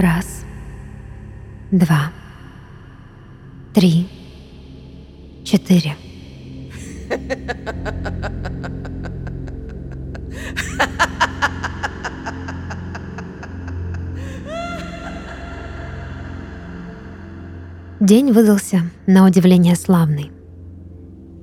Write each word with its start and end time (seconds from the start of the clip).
Раз, 0.00 0.44
два, 1.72 2.12
три, 3.74 4.06
четыре. 5.42 5.96
День 17.98 18.30
выдался 18.30 18.82
на 19.08 19.26
удивление 19.26 19.74
славный. 19.74 20.30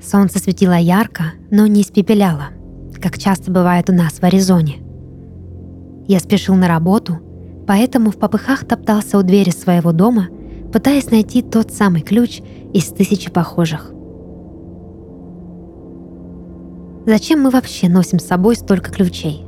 Солнце 0.02 0.40
светило 0.40 0.78
ярко, 0.78 1.34
но 1.52 1.68
не 1.68 1.82
испепеляло, 1.82 2.52
как 3.02 3.18
часто 3.18 3.52
бывает 3.52 3.90
у 3.90 3.94
нас 3.94 4.14
в 4.14 4.24
Аризоне. 4.24 4.78
Я 6.08 6.20
спешил 6.22 6.56
на 6.56 6.70
работу, 6.70 7.20
поэтому 7.68 8.12
в 8.12 8.18
попыхах 8.18 8.66
топтался 8.66 9.18
у 9.18 9.24
двери 9.24 9.50
своего 9.50 9.92
дома, 9.92 10.28
пытаясь 10.72 11.12
найти 11.12 11.42
тот 11.42 11.72
самый 11.72 12.02
ключ 12.02 12.42
из 12.74 12.86
тысячи 12.86 13.32
похожих. 13.32 13.92
Зачем 17.06 17.42
мы 17.42 17.52
вообще 17.52 17.88
носим 17.88 18.20
с 18.20 18.26
собой 18.26 18.56
столько 18.56 18.92
ключей? 18.92 19.46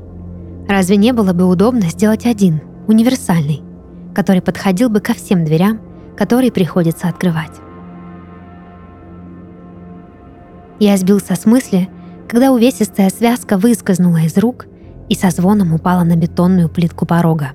Разве 0.67 0.97
не 0.97 1.11
было 1.11 1.33
бы 1.33 1.45
удобно 1.45 1.89
сделать 1.89 2.25
один, 2.25 2.61
универсальный, 2.87 3.61
который 4.13 4.41
подходил 4.41 4.89
бы 4.89 4.99
ко 4.99 5.13
всем 5.13 5.43
дверям, 5.43 5.81
которые 6.15 6.51
приходится 6.51 7.07
открывать? 7.07 7.53
Я 10.79 10.95
сбился 10.97 11.35
с 11.35 11.45
мысли, 11.45 11.89
когда 12.27 12.51
увесистая 12.51 13.09
связка 13.09 13.57
выскользнула 13.57 14.17
из 14.17 14.37
рук 14.37 14.67
и 15.09 15.15
со 15.15 15.31
звоном 15.31 15.73
упала 15.73 16.03
на 16.03 16.15
бетонную 16.15 16.69
плитку 16.69 17.07
порога. 17.07 17.53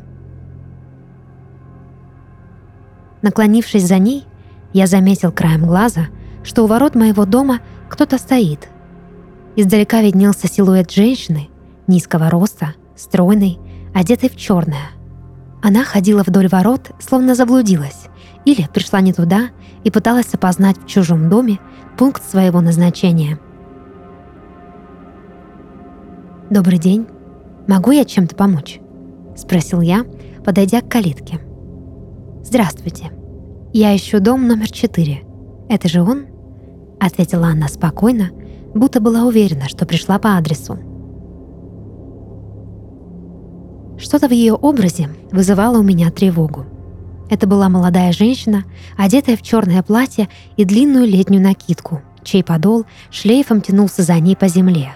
Наклонившись 3.23 3.87
за 3.87 3.99
ней, 3.99 4.27
я 4.73 4.87
заметил 4.87 5.33
краем 5.33 5.67
глаза, 5.67 6.09
что 6.43 6.65
у 6.65 6.67
ворот 6.67 6.95
моего 6.95 7.25
дома 7.25 7.61
кто-то 7.89 8.19
стоит. 8.19 8.69
Издалека 9.55 10.03
виднелся 10.03 10.49
силуэт 10.49 10.91
женщины, 10.91 11.49
низкого 11.87 12.31
роста, 12.31 12.75
стройной, 12.97 13.59
одетой 13.95 14.29
в 14.29 14.37
черное. 14.37 14.91
Она 15.63 15.85
ходила 15.85 16.25
вдоль 16.27 16.49
ворот, 16.49 16.91
словно 16.99 17.35
заблудилась, 17.35 18.07
или 18.45 18.67
пришла 18.73 19.01
не 19.01 19.13
туда 19.13 19.51
и 19.85 19.91
пыталась 19.91 20.35
опознать 20.35 20.79
в 20.79 20.87
чужом 20.87 21.31
доме 21.31 21.61
пункт 21.97 22.29
своего 22.29 22.61
назначения. 22.61 23.39
«Добрый 26.51 26.79
день. 26.79 27.07
Могу 27.69 27.93
я 27.93 28.05
чем-то 28.05 28.35
помочь?»— 28.35 28.81
спросил 29.37 29.81
я, 29.81 30.05
подойдя 30.45 30.81
к 30.81 30.89
калитке. 30.89 31.41
«Здравствуйте. 32.45 33.11
Я 33.73 33.95
ищу 33.97 34.21
дом 34.21 34.47
номер 34.47 34.71
четыре. 34.71 35.23
Это 35.69 35.89
же 35.89 36.03
он?»— 36.03 36.27
ответила 37.01 37.47
она 37.47 37.69
спокойно, 37.69 38.31
будто 38.75 39.01
была 39.01 39.25
уверена, 39.25 39.69
что 39.69 39.87
пришла 39.87 40.19
по 40.19 40.37
адресу. 40.37 40.79
Что-то 43.99 44.29
в 44.29 44.33
ее 44.33 44.55
образе 44.55 45.09
вызывало 45.31 45.79
у 45.79 45.83
меня 45.83 46.11
тревогу. 46.11 46.67
Это 47.31 47.47
была 47.47 47.69
молодая 47.69 48.13
женщина, 48.13 48.65
одетая 48.99 49.37
в 49.37 49.43
черное 49.43 49.83
платье 49.83 50.29
и 50.57 50.65
длинную 50.65 51.07
летнюю 51.07 51.41
накидку, 51.41 52.03
чей 52.25 52.43
подол 52.43 52.85
шлейфом 53.11 53.61
тянулся 53.61 54.03
за 54.03 54.19
ней 54.19 54.37
по 54.37 54.49
земле. 54.49 54.93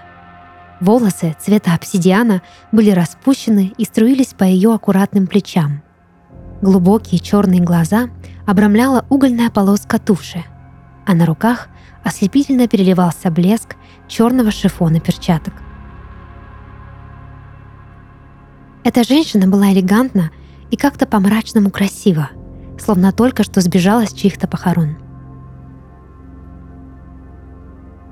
Волосы 0.81 1.35
цвета 1.41 1.75
обсидиана 1.75 2.43
были 2.73 2.91
распущены 2.91 3.73
и 3.79 3.85
струились 3.85 4.35
по 4.37 4.45
ее 4.45 4.75
аккуратным 4.75 5.27
плечам. 5.27 5.83
Глубокие 6.63 7.21
черные 7.21 7.61
глаза 7.61 8.09
обрамляла 8.47 9.05
угольная 9.11 9.51
полоска 9.51 9.99
туши, 9.99 10.45
а 11.07 11.15
на 11.15 11.27
руках 11.27 11.69
ослепительно 12.03 12.67
переливался 12.67 13.31
блеск 13.31 13.77
черного 14.09 14.51
шифона 14.51 15.01
перчаток. 15.01 15.55
Эта 18.85 19.05
женщина 19.05 19.49
была 19.49 19.73
элегантна 19.73 20.31
и 20.71 20.77
как-то 20.77 21.07
по-мрачному 21.07 21.71
красиво, 21.71 22.31
словно 22.79 23.13
только 23.13 23.43
что 23.43 23.61
сбежала 23.61 24.07
с 24.07 24.13
чьих-то 24.13 24.49
похорон. 24.49 24.97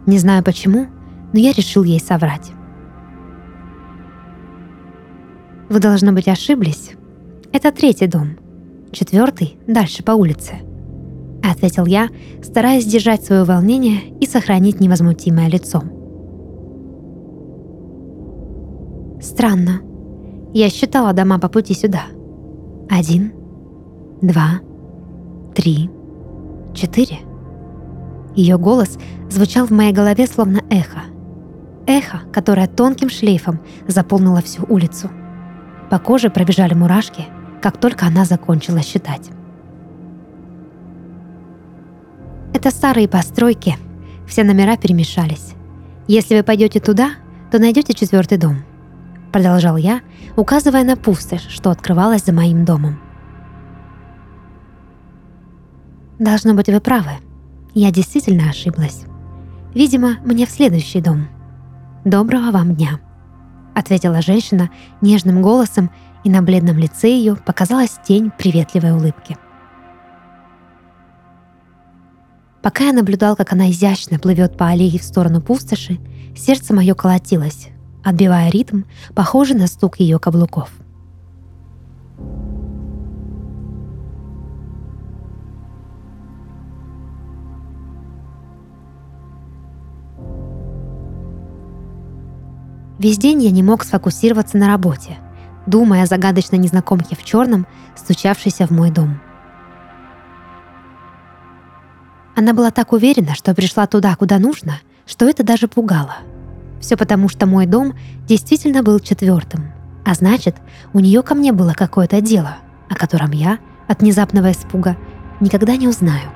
Не 0.06 0.18
знаю 0.18 0.44
почему, 0.44 0.88
но 1.32 1.38
я 1.38 1.52
решил 1.52 1.82
ей 1.82 2.00
соврать. 2.00 2.52
Вы, 5.70 5.78
должно 5.78 6.12
быть, 6.12 6.28
ошиблись. 6.28 6.92
Это 7.54 7.70
третий 7.70 8.08
дом. 8.08 8.30
Четвертый 8.90 9.56
дальше 9.68 10.02
по 10.02 10.10
улице. 10.10 10.54
Ответил 11.40 11.86
я, 11.86 12.08
стараясь 12.42 12.82
сдержать 12.82 13.24
свое 13.24 13.44
волнение 13.44 14.08
и 14.20 14.26
сохранить 14.26 14.80
невозмутимое 14.80 15.48
лицо. 15.48 15.80
Странно. 19.22 19.82
Я 20.52 20.68
считала 20.68 21.12
дома 21.12 21.38
по 21.38 21.48
пути 21.48 21.74
сюда. 21.74 22.06
Один, 22.90 23.32
два, 24.20 24.60
три, 25.54 25.88
четыре. 26.74 27.18
Ее 28.34 28.58
голос 28.58 28.98
звучал 29.30 29.66
в 29.66 29.70
моей 29.70 29.92
голове 29.92 30.26
словно 30.26 30.60
эхо. 30.70 31.02
Эхо, 31.86 32.22
которое 32.32 32.66
тонким 32.66 33.10
шлейфом 33.10 33.60
заполнило 33.86 34.40
всю 34.40 34.64
улицу. 34.68 35.08
По 35.88 36.00
коже 36.00 36.30
пробежали 36.30 36.74
мурашки, 36.74 37.26
как 37.64 37.78
только 37.78 38.04
она 38.04 38.26
закончила 38.26 38.82
считать. 38.82 39.30
Это 42.52 42.70
старые 42.70 43.08
постройки, 43.08 43.78
все 44.26 44.44
номера 44.44 44.76
перемешались. 44.76 45.54
Если 46.06 46.36
вы 46.36 46.42
пойдете 46.42 46.78
туда, 46.78 47.12
то 47.50 47.58
найдете 47.58 47.94
четвертый 47.94 48.36
дом. 48.36 48.58
Продолжал 49.32 49.78
я, 49.78 50.02
указывая 50.36 50.84
на 50.84 50.94
пустошь, 50.98 51.46
что 51.48 51.70
открывалась 51.70 52.26
за 52.26 52.34
моим 52.34 52.66
домом. 52.66 53.00
Должно 56.18 56.52
быть, 56.52 56.68
вы 56.68 56.82
правы. 56.82 57.12
Я 57.72 57.90
действительно 57.90 58.50
ошиблась. 58.50 59.04
Видимо, 59.72 60.18
мне 60.22 60.44
в 60.44 60.50
следующий 60.50 61.00
дом. 61.00 61.28
Доброго 62.04 62.50
вам 62.50 62.74
дня, 62.74 63.00
ответила 63.74 64.20
женщина 64.20 64.68
нежным 65.00 65.40
голосом, 65.40 65.90
и 66.24 66.30
на 66.30 66.42
бледном 66.42 66.78
лице 66.78 67.08
ее 67.08 67.36
показалась 67.36 68.00
тень 68.04 68.32
приветливой 68.36 68.92
улыбки. 68.92 69.36
Пока 72.62 72.84
я 72.84 72.92
наблюдал, 72.94 73.36
как 73.36 73.52
она 73.52 73.70
изящно 73.70 74.18
плывет 74.18 74.56
по 74.56 74.68
аллее 74.68 74.98
в 74.98 75.04
сторону 75.04 75.42
пустоши, 75.42 75.98
сердце 76.34 76.72
мое 76.72 76.94
колотилось, 76.94 77.68
отбивая 78.02 78.50
ритм, 78.50 78.84
похожий 79.14 79.54
на 79.54 79.66
стук 79.66 80.00
ее 80.00 80.18
каблуков. 80.18 80.70
Весь 92.98 93.18
день 93.18 93.42
я 93.42 93.50
не 93.50 93.62
мог 93.62 93.84
сфокусироваться 93.84 94.56
на 94.56 94.68
работе, 94.68 95.18
думая 95.66 96.02
о 96.02 96.06
загадочной 96.06 96.58
незнакомке 96.58 97.16
в 97.16 97.24
черном, 97.24 97.66
стучавшейся 97.96 98.66
в 98.66 98.70
мой 98.70 98.90
дом. 98.90 99.20
Она 102.36 102.52
была 102.52 102.70
так 102.70 102.92
уверена, 102.92 103.34
что 103.34 103.54
пришла 103.54 103.86
туда, 103.86 104.14
куда 104.16 104.38
нужно, 104.38 104.80
что 105.06 105.28
это 105.28 105.44
даже 105.44 105.68
пугало— 105.68 106.16
все 106.84 106.98
потому, 106.98 107.30
что 107.30 107.46
мой 107.46 107.64
дом 107.64 107.94
действительно 108.28 108.82
был 108.82 109.00
четвертым. 109.00 109.72
А 110.04 110.12
значит, 110.12 110.56
у 110.92 111.00
нее 111.00 111.22
ко 111.22 111.34
мне 111.34 111.50
было 111.50 111.72
какое-то 111.72 112.20
дело, 112.20 112.58
о 112.90 112.94
котором 112.94 113.30
я, 113.30 113.58
от 113.88 114.02
внезапного 114.02 114.52
испуга, 114.52 114.98
никогда 115.40 115.76
не 115.76 115.88
узнаю. 115.88 116.28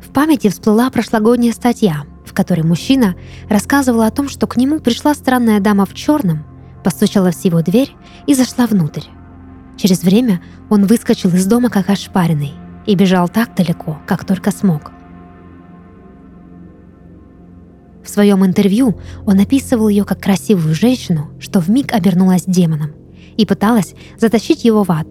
В 0.00 0.08
памяти 0.08 0.48
всплыла 0.48 0.88
прошлогодняя 0.88 1.52
статья, 1.52 2.04
в 2.34 2.36
которой 2.36 2.62
мужчина 2.62 3.14
рассказывал 3.48 4.02
о 4.02 4.10
том, 4.10 4.28
что 4.28 4.48
к 4.48 4.56
нему 4.56 4.80
пришла 4.80 5.14
странная 5.14 5.60
дама 5.60 5.86
в 5.86 5.94
черном, 5.94 6.44
постучалась 6.82 7.36
в 7.36 7.44
его 7.44 7.62
дверь 7.62 7.92
и 8.26 8.34
зашла 8.34 8.66
внутрь. 8.66 9.04
Через 9.76 10.02
время 10.02 10.42
он 10.68 10.86
выскочил 10.86 11.30
из 11.30 11.46
дома 11.46 11.70
как 11.70 11.90
ошпаренный 11.90 12.54
и 12.86 12.96
бежал 12.96 13.28
так 13.28 13.54
далеко, 13.54 14.00
как 14.04 14.24
только 14.24 14.50
смог. 14.50 14.90
В 18.02 18.08
своем 18.08 18.44
интервью 18.44 18.98
он 19.24 19.38
описывал 19.38 19.88
ее 19.88 20.04
как 20.04 20.20
красивую 20.20 20.74
женщину, 20.74 21.30
что 21.38 21.60
вмиг 21.60 21.92
обернулась 21.92 22.46
демоном 22.48 22.94
и 23.36 23.46
пыталась 23.46 23.94
затащить 24.18 24.64
его 24.64 24.82
в 24.82 24.90
ад. 24.90 25.06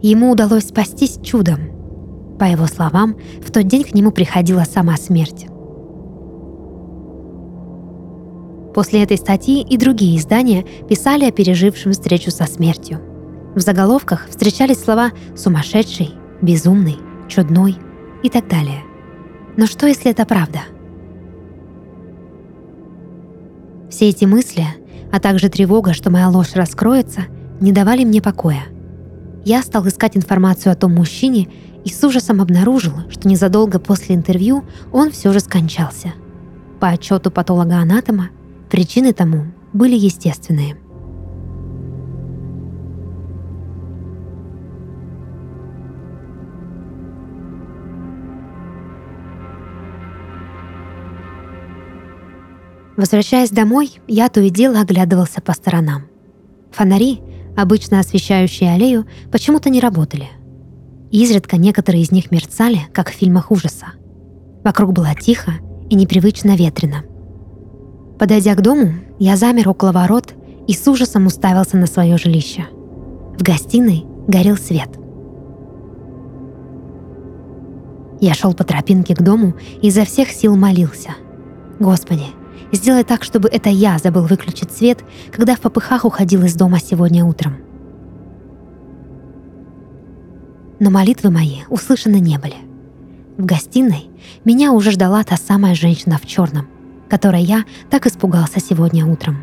Ему 0.00 0.30
удалось 0.30 0.68
спастись 0.68 1.18
чудом. 1.24 2.36
По 2.38 2.44
его 2.44 2.68
словам, 2.68 3.16
в 3.44 3.50
тот 3.50 3.66
день 3.66 3.82
к 3.82 3.94
нему 3.94 4.12
приходила 4.12 4.62
сама 4.62 4.96
смерть. 4.96 5.48
После 8.76 9.02
этой 9.02 9.16
статьи 9.16 9.62
и 9.62 9.78
другие 9.78 10.18
издания 10.18 10.62
писали 10.86 11.24
о 11.24 11.32
пережившем 11.32 11.92
встречу 11.92 12.30
со 12.30 12.44
смертью. 12.44 13.00
В 13.54 13.60
заголовках 13.60 14.28
встречались 14.28 14.84
слова 14.84 15.12
«сумасшедший», 15.34 16.10
«безумный», 16.42 16.98
«чудной» 17.26 17.76
и 18.22 18.28
так 18.28 18.48
далее. 18.48 18.82
Но 19.56 19.64
что, 19.64 19.86
если 19.86 20.10
это 20.10 20.26
правда? 20.26 20.58
Все 23.88 24.10
эти 24.10 24.26
мысли, 24.26 24.66
а 25.10 25.20
также 25.20 25.48
тревога, 25.48 25.94
что 25.94 26.10
моя 26.10 26.28
ложь 26.28 26.52
раскроется, 26.52 27.22
не 27.62 27.72
давали 27.72 28.04
мне 28.04 28.20
покоя. 28.20 28.64
Я 29.46 29.62
стал 29.62 29.88
искать 29.88 30.18
информацию 30.18 30.70
о 30.70 30.76
том 30.76 30.92
мужчине 30.92 31.48
и 31.82 31.88
с 31.88 32.04
ужасом 32.04 32.42
обнаружил, 32.42 32.92
что 33.08 33.26
незадолго 33.26 33.78
после 33.78 34.14
интервью 34.14 34.64
он 34.92 35.12
все 35.12 35.32
же 35.32 35.40
скончался. 35.40 36.12
По 36.78 36.90
отчету 36.90 37.30
патолога-анатома, 37.30 38.28
причины 38.70 39.12
тому 39.12 39.46
были 39.72 39.94
естественные. 39.96 40.76
Возвращаясь 52.96 53.50
домой, 53.50 54.00
я 54.08 54.30
то 54.30 54.40
и 54.40 54.48
дело 54.48 54.80
оглядывался 54.80 55.42
по 55.42 55.52
сторонам. 55.52 56.06
Фонари, 56.72 57.20
обычно 57.56 58.00
освещающие 58.00 58.72
аллею, 58.72 59.06
почему-то 59.30 59.68
не 59.68 59.80
работали. 59.80 60.28
Изредка 61.10 61.58
некоторые 61.58 62.02
из 62.02 62.10
них 62.10 62.30
мерцали, 62.30 62.80
как 62.92 63.10
в 63.10 63.14
фильмах 63.14 63.50
ужаса. 63.50 63.86
Вокруг 64.64 64.92
было 64.92 65.14
тихо 65.14 65.52
и 65.90 65.94
непривычно 65.94 66.56
ветрено. 66.56 67.04
Подойдя 68.18 68.54
к 68.54 68.62
дому, 68.62 68.94
я 69.18 69.36
замер 69.36 69.68
около 69.68 69.92
ворот 69.92 70.34
и 70.66 70.72
с 70.72 70.88
ужасом 70.88 71.26
уставился 71.26 71.76
на 71.76 71.86
свое 71.86 72.16
жилище. 72.16 72.66
В 73.38 73.42
гостиной 73.42 74.06
горел 74.26 74.56
свет. 74.56 74.88
Я 78.20 78.32
шел 78.32 78.54
по 78.54 78.64
тропинке 78.64 79.14
к 79.14 79.22
дому 79.22 79.54
и 79.82 79.88
изо 79.88 80.04
всех 80.04 80.30
сил 80.30 80.56
молился. 80.56 81.10
«Господи, 81.78 82.24
сделай 82.72 83.04
так, 83.04 83.22
чтобы 83.22 83.50
это 83.50 83.68
я 83.68 83.98
забыл 83.98 84.22
выключить 84.22 84.72
свет, 84.72 85.04
когда 85.30 85.54
в 85.54 85.60
попыхах 85.60 86.06
уходил 86.06 86.42
из 86.44 86.54
дома 86.54 86.78
сегодня 86.78 87.24
утром». 87.24 87.56
Но 90.78 90.90
молитвы 90.90 91.30
мои 91.30 91.60
услышаны 91.68 92.18
не 92.20 92.38
были. 92.38 92.56
В 93.36 93.44
гостиной 93.44 94.08
меня 94.44 94.72
уже 94.72 94.90
ждала 94.92 95.22
та 95.24 95.36
самая 95.36 95.74
женщина 95.74 96.18
в 96.18 96.26
черном, 96.26 96.68
которой 97.08 97.42
я 97.42 97.64
так 97.90 98.06
испугался 98.06 98.60
сегодня 98.60 99.06
утром. 99.06 99.38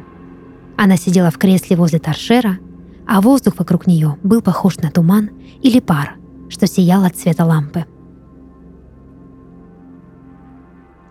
Она 0.77 0.97
сидела 0.97 1.31
в 1.31 1.37
кресле 1.37 1.75
возле 1.75 1.99
торшера, 1.99 2.57
а 3.07 3.21
воздух 3.21 3.55
вокруг 3.57 3.87
нее 3.87 4.17
был 4.23 4.41
похож 4.41 4.77
на 4.77 4.89
туман 4.89 5.29
или 5.61 5.79
пар, 5.79 6.15
что 6.49 6.67
сиял 6.67 7.03
от 7.03 7.15
цвета 7.15 7.45
лампы. 7.45 7.85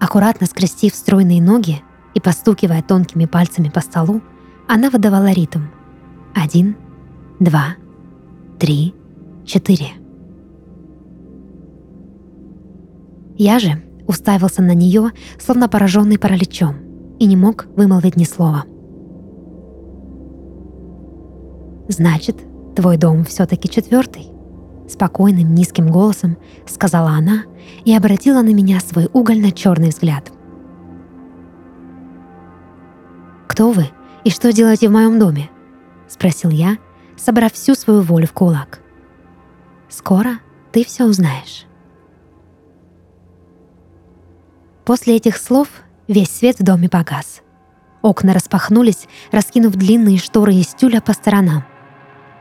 Аккуратно 0.00 0.46
скрестив 0.46 0.94
стройные 0.94 1.40
ноги 1.40 1.80
и 2.14 2.20
постукивая 2.20 2.82
тонкими 2.82 3.26
пальцами 3.26 3.68
по 3.68 3.80
столу, 3.80 4.20
она 4.66 4.90
выдавала 4.90 5.30
ритм. 5.30 5.60
Один, 6.34 6.76
два, 7.38 7.76
три, 8.58 8.94
четыре. 9.44 9.92
Я 13.36 13.58
же 13.58 13.82
уставился 14.12 14.62
на 14.62 14.74
нее, 14.74 15.10
словно 15.40 15.68
пораженный 15.68 16.18
параличом, 16.18 16.76
и 17.18 17.26
не 17.26 17.36
мог 17.36 17.66
вымолвить 17.76 18.16
ни 18.16 18.24
слова. 18.24 18.64
«Значит, 21.88 22.36
твой 22.76 22.96
дом 22.96 23.24
все-таки 23.24 23.68
четвертый?» 23.68 24.28
Спокойным 24.88 25.54
низким 25.54 25.88
голосом 25.90 26.36
сказала 26.66 27.10
она 27.10 27.44
и 27.84 27.94
обратила 27.96 28.42
на 28.42 28.52
меня 28.52 28.78
свой 28.80 29.08
угольно-черный 29.12 29.88
взгляд. 29.88 30.30
«Кто 33.48 33.72
вы 33.72 33.88
и 34.24 34.30
что 34.30 34.52
делаете 34.52 34.88
в 34.88 34.92
моем 34.92 35.18
доме?»— 35.18 35.50
спросил 36.08 36.50
я, 36.50 36.76
собрав 37.16 37.52
всю 37.52 37.74
свою 37.74 38.02
волю 38.02 38.26
в 38.26 38.32
кулак. 38.32 38.80
«Скоро 39.88 40.38
ты 40.72 40.84
все 40.84 41.04
узнаешь». 41.04 41.66
После 44.84 45.16
этих 45.16 45.36
слов 45.36 45.68
весь 46.08 46.30
свет 46.30 46.58
в 46.58 46.64
доме 46.64 46.88
погас. 46.88 47.42
Окна 48.02 48.34
распахнулись, 48.34 49.06
раскинув 49.30 49.74
длинные 49.74 50.18
шторы 50.18 50.54
из 50.54 50.68
тюля 50.68 51.00
по 51.00 51.12
сторонам. 51.12 51.64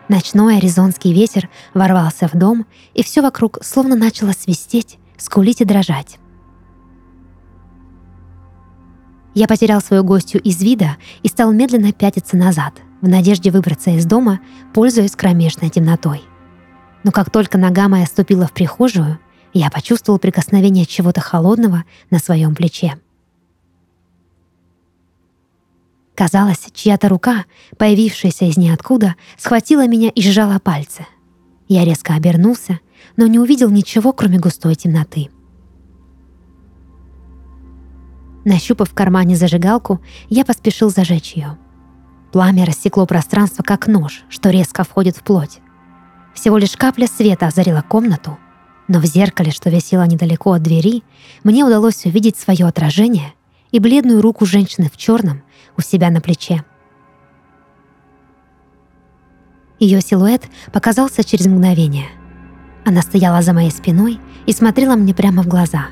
Ночной 0.09 0.57
аризонский 0.57 1.13
ветер 1.13 1.49
ворвался 1.73 2.27
в 2.27 2.33
дом, 2.33 2.65
и 2.93 3.03
все 3.03 3.21
вокруг 3.21 3.59
словно 3.61 3.95
начало 3.95 4.31
свистеть, 4.31 4.97
скулить 5.17 5.61
и 5.61 5.65
дрожать. 5.65 6.17
Я 9.33 9.47
потерял 9.47 9.79
свою 9.79 10.03
гостью 10.03 10.41
из 10.41 10.61
вида 10.61 10.97
и 11.23 11.29
стал 11.29 11.53
медленно 11.53 11.93
пятиться 11.93 12.35
назад, 12.35 12.73
в 13.01 13.07
надежде 13.07 13.51
выбраться 13.51 13.91
из 13.91 14.05
дома, 14.05 14.41
пользуясь 14.73 15.15
кромешной 15.15 15.69
темнотой. 15.69 16.23
Но 17.03 17.11
как 17.11 17.29
только 17.29 17.57
нога 17.57 17.87
моя 17.87 18.05
ступила 18.05 18.47
в 18.47 18.51
прихожую, 18.51 19.19
я 19.53 19.69
почувствовал 19.69 20.19
прикосновение 20.19 20.85
чего-то 20.85 21.21
холодного 21.21 21.83
на 22.09 22.19
своем 22.19 22.55
плече. 22.55 22.97
Казалось, 26.15 26.67
чья-то 26.73 27.09
рука, 27.09 27.45
появившаяся 27.77 28.45
из 28.45 28.57
ниоткуда, 28.57 29.15
схватила 29.37 29.87
меня 29.87 30.09
и 30.09 30.21
сжала 30.21 30.59
пальцы. 30.59 31.05
Я 31.67 31.85
резко 31.85 32.13
обернулся, 32.13 32.79
но 33.17 33.27
не 33.27 33.39
увидел 33.39 33.69
ничего, 33.69 34.13
кроме 34.13 34.37
густой 34.37 34.75
темноты. 34.75 35.29
Нащупав 38.43 38.89
в 38.89 38.93
кармане 38.93 39.35
зажигалку, 39.35 40.01
я 40.29 40.45
поспешил 40.45 40.89
зажечь 40.89 41.33
ее. 41.33 41.57
Пламя 42.31 42.65
рассекло 42.65 43.05
пространство, 43.05 43.63
как 43.63 43.87
нож, 43.87 44.23
что 44.29 44.49
резко 44.49 44.83
входит 44.83 45.17
в 45.17 45.23
плоть. 45.23 45.59
Всего 46.33 46.57
лишь 46.57 46.75
капля 46.75 47.07
света 47.07 47.47
озарила 47.47 47.81
комнату— 47.81 48.37
но 48.91 48.99
в 48.99 49.05
зеркале, 49.05 49.51
что 49.51 49.69
висело 49.69 50.05
недалеко 50.05 50.51
от 50.51 50.63
двери, 50.63 51.01
мне 51.45 51.63
удалось 51.63 52.05
увидеть 52.05 52.35
свое 52.35 52.67
отражение 52.67 53.33
и 53.71 53.79
бледную 53.79 54.21
руку 54.21 54.45
женщины 54.45 54.89
в 54.91 54.97
черном 54.97 55.43
у 55.77 55.81
себя 55.81 56.09
на 56.09 56.19
плече. 56.19 56.65
Ее 59.79 60.01
силуэт 60.01 60.43
показался 60.73 61.23
через 61.23 61.45
мгновение. 61.45 62.07
Она 62.85 63.01
стояла 63.01 63.41
за 63.41 63.53
моей 63.53 63.71
спиной 63.71 64.19
и 64.45 64.51
смотрела 64.51 64.97
мне 64.97 65.15
прямо 65.15 65.41
в 65.41 65.47
глаза. 65.47 65.85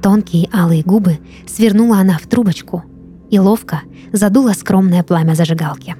Тонкие 0.00 0.48
алые 0.50 0.82
губы 0.82 1.18
свернула 1.46 1.98
она 1.98 2.16
в 2.16 2.26
трубочку 2.26 2.84
и 3.28 3.38
ловко 3.38 3.82
задула 4.14 4.54
скромное 4.54 5.02
пламя 5.02 5.34
зажигалки. 5.34 5.94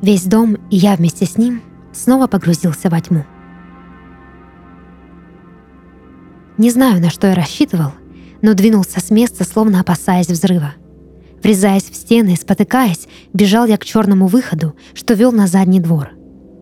Весь 0.00 0.24
дом 0.24 0.54
и 0.70 0.76
я 0.78 0.96
вместе 0.96 1.26
с 1.26 1.36
ним 1.36 1.60
снова 1.92 2.26
погрузился 2.26 2.88
во 2.88 3.00
тьму. 3.00 3.24
Не 6.58 6.70
знаю, 6.70 7.00
на 7.00 7.10
что 7.10 7.26
я 7.28 7.34
рассчитывал, 7.34 7.92
но 8.42 8.54
двинулся 8.54 9.00
с 9.00 9.10
места, 9.10 9.44
словно 9.44 9.80
опасаясь 9.80 10.28
взрыва. 10.28 10.74
Врезаясь 11.42 11.84
в 11.90 11.94
стены, 11.94 12.36
спотыкаясь, 12.36 13.08
бежал 13.32 13.66
я 13.66 13.78
к 13.78 13.84
черному 13.84 14.26
выходу, 14.26 14.76
что 14.92 15.14
вел 15.14 15.32
на 15.32 15.46
задний 15.46 15.80
двор. 15.80 16.10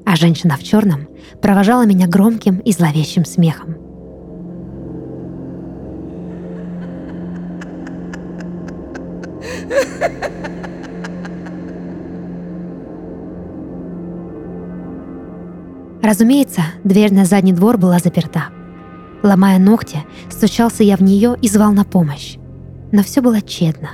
А 0.07 0.15
женщина 0.15 0.57
в 0.57 0.63
черном 0.63 1.09
провожала 1.43 1.85
меня 1.85 2.07
громким 2.07 2.59
и 2.59 2.73
зловещим 2.73 3.25
смехом. 3.25 3.88
Разумеется, 16.03 16.63
дверь 16.85 17.13
на 17.13 17.25
задний 17.25 17.53
двор 17.53 17.77
была 17.77 17.99
заперта. 17.99 18.45
Ломая 19.23 19.59
ногти, 19.59 20.05
стучался 20.31 20.85
я 20.85 20.97
в 20.97 21.03
нее 21.03 21.37
и 21.43 21.49
звал 21.49 21.73
на 21.73 21.85
помощь. 21.85 22.37
Но 22.93 23.03
все 23.03 23.21
было 23.21 23.41
тщетно. 23.41 23.91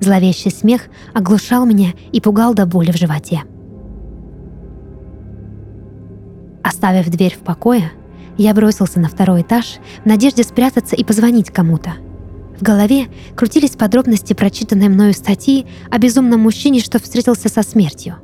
Зловещий 0.00 0.50
смех 0.50 0.82
оглушал 1.12 1.66
меня 1.66 1.92
и 2.12 2.20
пугал 2.20 2.54
до 2.54 2.66
боли 2.66 2.90
в 2.90 2.96
животе. 2.96 3.42
Оставив 6.62 7.10
дверь 7.10 7.34
в 7.34 7.44
покое, 7.44 7.92
я 8.38 8.54
бросился 8.54 8.98
на 8.98 9.08
второй 9.08 9.42
этаж 9.42 9.78
в 10.02 10.06
надежде 10.06 10.42
спрятаться 10.42 10.96
и 10.96 11.04
позвонить 11.04 11.50
кому-то. 11.50 11.92
В 12.58 12.62
голове 12.62 13.06
крутились 13.36 13.70
подробности 13.70 14.32
прочитанной 14.32 14.88
мною 14.88 15.12
статьи 15.12 15.66
о 15.90 15.98
безумном 15.98 16.40
мужчине, 16.40 16.80
что 16.80 16.98
встретился 16.98 17.48
со 17.48 17.62
смертью. 17.62 18.16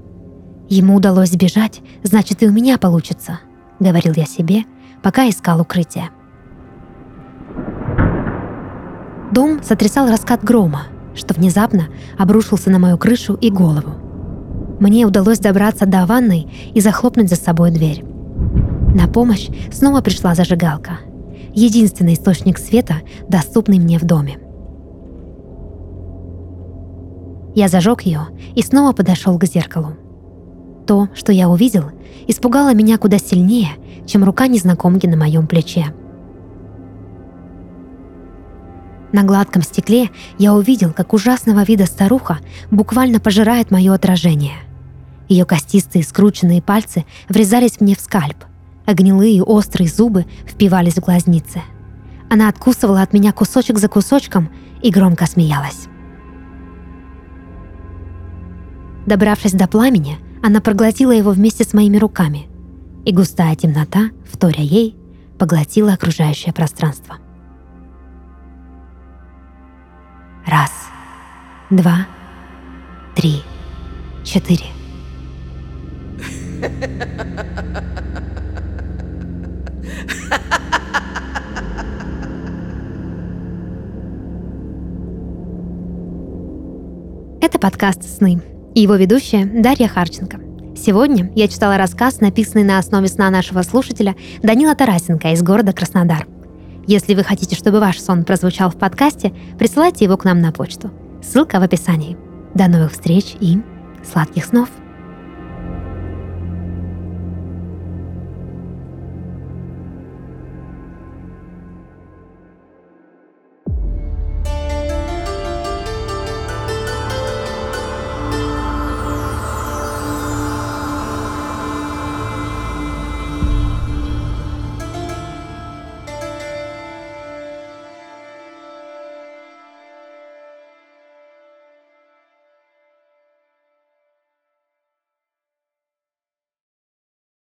Ему 0.70 0.94
удалось 0.94 1.30
сбежать, 1.32 1.80
значит 2.04 2.44
и 2.44 2.46
у 2.46 2.52
меня 2.52 2.78
получится, 2.78 3.40
говорил 3.80 4.12
я 4.14 4.24
себе, 4.24 4.62
пока 5.02 5.28
искал 5.28 5.60
укрытие. 5.60 6.10
Дом 9.32 9.64
сотрясал 9.64 10.08
раскат 10.08 10.44
грома, 10.44 10.84
что 11.16 11.34
внезапно 11.34 11.88
обрушился 12.16 12.70
на 12.70 12.78
мою 12.78 12.98
крышу 12.98 13.34
и 13.34 13.50
голову. 13.50 13.90
Мне 14.78 15.06
удалось 15.06 15.40
добраться 15.40 15.86
до 15.86 16.06
ванной 16.06 16.48
и 16.72 16.80
захлопнуть 16.80 17.28
за 17.28 17.34
собой 17.34 17.72
дверь. 17.72 18.04
На 18.94 19.08
помощь 19.08 19.48
снова 19.72 20.02
пришла 20.02 20.36
зажигалка. 20.36 21.00
Единственный 21.52 22.14
источник 22.14 22.58
света, 22.58 23.02
доступный 23.28 23.80
мне 23.80 23.98
в 23.98 24.04
доме. 24.04 24.38
Я 27.56 27.66
зажег 27.66 28.02
ее 28.02 28.28
и 28.54 28.62
снова 28.62 28.92
подошел 28.92 29.36
к 29.36 29.44
зеркалу. 29.44 29.96
То, 30.90 31.08
что 31.14 31.30
я 31.30 31.48
увидел, 31.48 31.92
испугало 32.26 32.74
меня 32.74 32.98
куда 32.98 33.18
сильнее, 33.18 33.68
чем 34.08 34.24
рука 34.24 34.48
незнакомки 34.48 35.06
на 35.06 35.16
моем 35.16 35.46
плече. 35.46 35.94
На 39.12 39.22
гладком 39.22 39.62
стекле 39.62 40.10
я 40.36 40.52
увидел, 40.52 40.92
как 40.92 41.12
ужасного 41.12 41.62
вида 41.62 41.86
старуха 41.86 42.40
буквально 42.72 43.20
пожирает 43.20 43.70
мое 43.70 43.94
отражение. 43.94 44.56
Ее 45.28 45.44
костистые 45.44 46.02
скрученные 46.02 46.60
пальцы 46.60 47.04
врезались 47.28 47.80
мне 47.80 47.94
в 47.94 48.00
скальп, 48.00 48.44
а 48.84 48.92
гнилые 48.92 49.44
острые 49.44 49.88
зубы 49.88 50.26
впивались 50.44 50.94
в 50.94 51.04
глазницы. 51.04 51.62
Она 52.28 52.48
откусывала 52.48 53.02
от 53.02 53.12
меня 53.12 53.30
кусочек 53.30 53.78
за 53.78 53.86
кусочком 53.86 54.50
и 54.82 54.90
громко 54.90 55.26
смеялась. 55.26 55.86
Добравшись 59.06 59.52
до 59.52 59.68
пламени, 59.68 60.18
она 60.42 60.60
проглотила 60.60 61.12
его 61.12 61.32
вместе 61.32 61.64
с 61.64 61.74
моими 61.74 61.98
руками, 61.98 62.48
и 63.04 63.12
густая 63.12 63.54
темнота, 63.56 64.10
вторя 64.30 64.62
ей, 64.62 64.96
поглотила 65.38 65.92
окружающее 65.92 66.52
пространство. 66.52 67.16
Раз, 70.46 70.72
два, 71.70 72.06
три, 73.14 73.42
четыре. 74.24 74.66
Это 87.40 87.58
подкаст 87.58 88.02
«Сны» 88.04 88.42
и 88.74 88.80
его 88.80 88.94
ведущая 88.96 89.44
Дарья 89.44 89.88
Харченко. 89.88 90.40
Сегодня 90.76 91.30
я 91.34 91.48
читала 91.48 91.76
рассказ, 91.76 92.20
написанный 92.20 92.64
на 92.64 92.78
основе 92.78 93.08
сна 93.08 93.28
нашего 93.30 93.62
слушателя 93.62 94.16
Данила 94.42 94.74
Тарасенко 94.74 95.32
из 95.32 95.42
города 95.42 95.72
Краснодар. 95.72 96.26
Если 96.86 97.14
вы 97.14 97.22
хотите, 97.22 97.54
чтобы 97.54 97.80
ваш 97.80 98.00
сон 98.00 98.24
прозвучал 98.24 98.70
в 98.70 98.76
подкасте, 98.76 99.32
присылайте 99.58 100.04
его 100.04 100.16
к 100.16 100.24
нам 100.24 100.40
на 100.40 100.52
почту. 100.52 100.90
Ссылка 101.22 101.60
в 101.60 101.62
описании. 101.62 102.16
До 102.54 102.68
новых 102.68 102.92
встреч 102.92 103.36
и 103.40 103.58
сладких 104.02 104.46
снов! 104.46 104.68